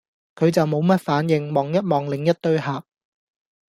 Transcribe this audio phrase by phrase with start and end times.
[0.33, 2.83] 佢就無乜反應，望一望另一堆客